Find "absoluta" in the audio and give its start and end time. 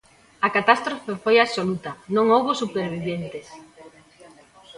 1.39-1.91